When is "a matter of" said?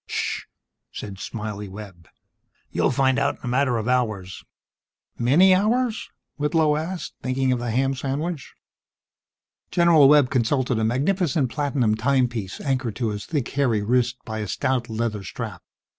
3.43-3.87